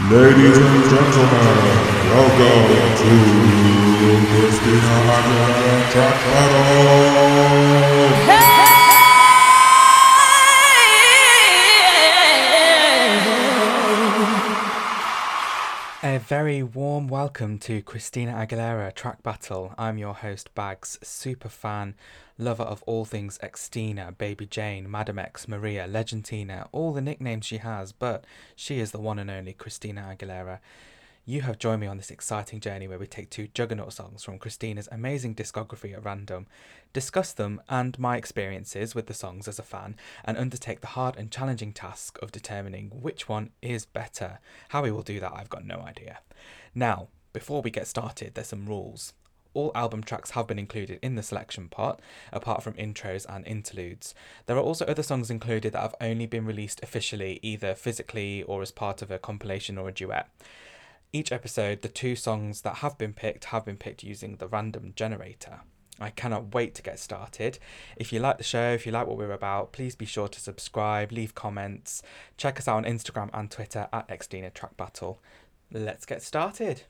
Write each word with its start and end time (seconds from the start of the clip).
Ladies 0.00 0.58
and 0.58 0.90
gentlemen, 0.90 1.56
welcome 2.10 2.66
to 2.98 3.12
Christina 4.26 4.94
Aguilera 5.06 5.92
Track 5.92 6.16
Battle. 6.24 7.03
A 16.14 16.20
very 16.20 16.62
warm 16.62 17.08
welcome 17.08 17.58
to 17.58 17.82
Christina 17.82 18.34
Aguilera 18.34 18.94
Track 18.94 19.24
Battle. 19.24 19.74
I'm 19.76 19.98
your 19.98 20.14
host, 20.14 20.54
Bags, 20.54 20.96
super 21.02 21.48
fan, 21.48 21.96
lover 22.38 22.62
of 22.62 22.84
all 22.84 23.04
things 23.04 23.36
Xtina, 23.42 24.16
Baby 24.16 24.46
Jane, 24.46 24.88
Madam 24.88 25.18
X, 25.18 25.48
Maria, 25.48 25.88
Legendina, 25.88 26.68
all 26.70 26.92
the 26.92 27.00
nicknames 27.00 27.46
she 27.46 27.56
has, 27.56 27.90
but 27.90 28.24
she 28.54 28.78
is 28.78 28.92
the 28.92 29.00
one 29.00 29.18
and 29.18 29.28
only 29.28 29.54
Christina 29.54 30.16
Aguilera. 30.16 30.60
You 31.26 31.40
have 31.40 31.58
joined 31.58 31.80
me 31.80 31.86
on 31.86 31.96
this 31.96 32.10
exciting 32.10 32.60
journey 32.60 32.86
where 32.86 32.98
we 32.98 33.06
take 33.06 33.30
two 33.30 33.48
juggernaut 33.54 33.94
songs 33.94 34.22
from 34.22 34.38
Christina's 34.38 34.90
amazing 34.92 35.34
discography 35.34 35.94
at 35.94 36.04
random, 36.04 36.46
discuss 36.92 37.32
them 37.32 37.62
and 37.66 37.98
my 37.98 38.18
experiences 38.18 38.94
with 38.94 39.06
the 39.06 39.14
songs 39.14 39.48
as 39.48 39.58
a 39.58 39.62
fan, 39.62 39.96
and 40.22 40.36
undertake 40.36 40.82
the 40.82 40.88
hard 40.88 41.16
and 41.16 41.30
challenging 41.30 41.72
task 41.72 42.18
of 42.20 42.30
determining 42.30 42.90
which 42.90 43.26
one 43.26 43.48
is 43.62 43.86
better. 43.86 44.38
How 44.68 44.82
we 44.82 44.90
will 44.90 45.00
do 45.00 45.18
that, 45.18 45.32
I've 45.34 45.48
got 45.48 45.64
no 45.64 45.76
idea. 45.76 46.18
Now, 46.74 47.08
before 47.32 47.62
we 47.62 47.70
get 47.70 47.86
started, 47.86 48.34
there's 48.34 48.48
some 48.48 48.66
rules. 48.66 49.14
All 49.54 49.72
album 49.74 50.02
tracks 50.02 50.32
have 50.32 50.46
been 50.46 50.58
included 50.58 50.98
in 51.00 51.14
the 51.14 51.22
selection 51.22 51.70
part, 51.70 52.00
apart 52.34 52.62
from 52.62 52.74
intros 52.74 53.24
and 53.34 53.46
interludes. 53.46 54.14
There 54.44 54.58
are 54.58 54.62
also 54.62 54.84
other 54.84 55.02
songs 55.02 55.30
included 55.30 55.72
that 55.72 55.80
have 55.80 55.94
only 56.02 56.26
been 56.26 56.44
released 56.44 56.82
officially, 56.82 57.40
either 57.40 57.74
physically 57.74 58.42
or 58.42 58.60
as 58.60 58.72
part 58.72 59.00
of 59.00 59.10
a 59.10 59.18
compilation 59.18 59.78
or 59.78 59.88
a 59.88 59.92
duet. 59.92 60.28
Each 61.14 61.30
episode, 61.30 61.82
the 61.82 61.88
two 61.88 62.16
songs 62.16 62.62
that 62.62 62.78
have 62.78 62.98
been 62.98 63.12
picked 63.12 63.44
have 63.44 63.64
been 63.64 63.76
picked 63.76 64.02
using 64.02 64.34
the 64.34 64.48
random 64.48 64.94
generator. 64.96 65.60
I 66.00 66.10
cannot 66.10 66.52
wait 66.52 66.74
to 66.74 66.82
get 66.82 66.98
started. 66.98 67.60
If 67.96 68.12
you 68.12 68.18
like 68.18 68.36
the 68.36 68.42
show, 68.42 68.72
if 68.72 68.84
you 68.84 68.90
like 68.90 69.06
what 69.06 69.16
we're 69.16 69.30
about, 69.30 69.72
please 69.72 69.94
be 69.94 70.06
sure 70.06 70.26
to 70.26 70.40
subscribe, 70.40 71.12
leave 71.12 71.32
comments, 71.32 72.02
check 72.36 72.58
us 72.58 72.66
out 72.66 72.78
on 72.78 72.84
Instagram 72.84 73.30
and 73.32 73.48
Twitter 73.48 73.86
at 73.92 74.08
Xtina 74.08 74.52
Track 74.52 74.76
Battle. 74.76 75.22
Let's 75.70 76.04
get 76.04 76.20
started. 76.20 76.82